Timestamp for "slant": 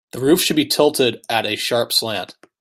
1.93-2.33